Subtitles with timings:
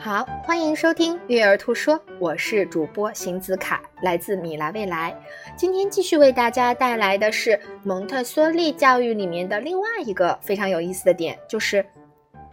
[0.00, 5.12] 好，欢迎收听育儿兔说，我是主播邢子凯，来自米兰未来。
[5.56, 11.84] 今天继续为大家带来的是蒙特梭利教育里面的另外一个非常有意思的点，就是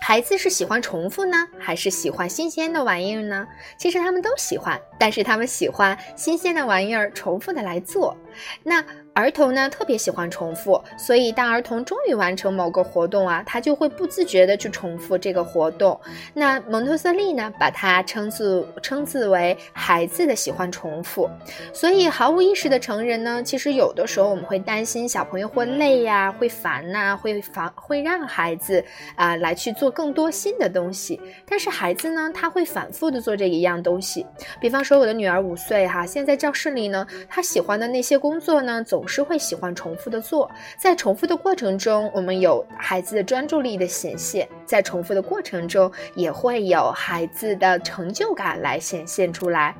[0.00, 3.46] 孩子是喜欢重复呢，还是喜欢新鲜的玩意儿呢？
[3.76, 8.16] 其实他们都喜欢，但是他们喜欢新鲜的玩意儿，重复的来做。
[8.62, 8.82] 那。
[9.16, 15.98] 儿童呢特别喜欢重复，所以当儿童终于完成某个活动啊，他就会不自觉的去重复这个活动。
[16.34, 21.30] 那蒙特梭利呢，把它称自称自为孩子的喜欢重复。
[21.72, 31.18] 所以毫无意识的成人呢，其实有的时候我们会担心小朋友会累呀，会烦呐，会烦会让孩子啊来去做更多新的东西。
[31.48, 34.26] 但是孩子呢，他会反复的做这一样东西。
[34.60, 49.74] 比方说我的女儿五岁哈，现在教室里呢，她喜欢的那些工作呢，总是会喜欢重复的做，在重复的过程中，我们有孩子的专注力的显现，在重复的过程中，也会有孩子的成就感来显现出来。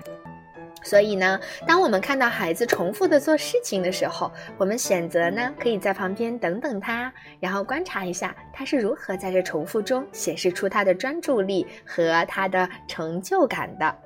[0.82, 14.05] 所以呢，当我们看到孩子重复的做事情的时候，我们选择呢，可以在旁边等等他，然后观察一下他是如何在这重复中显示出他的专注力和他的成就感的。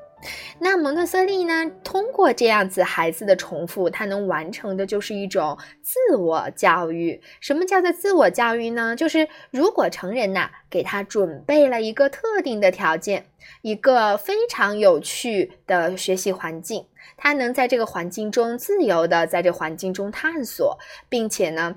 [0.58, 1.70] 那蒙特梭利呢？
[1.82, 7.22] 通过这样子孩子的重复，他能完成的就是一种自我教育。
[7.40, 8.94] 什么叫做自我教育呢？
[8.94, 13.26] 就是如果成人呐给他准备了一个特定的条件，
[13.62, 21.76] 一个非常有趣的学习环境，他能在这个环境中自由的在这环境中探索，并且呢，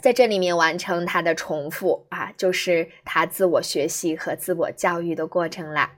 [0.00, 5.94] 在这里面完成他的重复啊，就是他自我学习和自我教育的过程啦。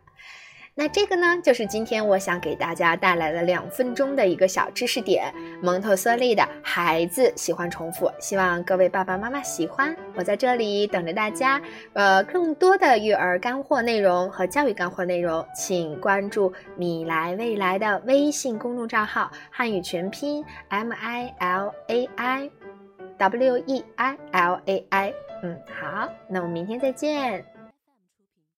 [0.79, 5.33] 那这个呢，就是今天我想给大家带来的两分钟的一个小知识点。
[5.63, 9.97] 蒙特梭利的孩子喜欢重复，希望各位爸爸妈妈喜欢。
[10.15, 11.59] 我在这里等着大家。
[11.95, 22.51] 呃，更多的育儿干货内容和教育干货内容，请关注米来未来的微信公众账号，汉语全拼 M I L A I
[23.17, 25.15] W E I L A I。
[25.43, 27.56] 嗯，好，那我们明天再见。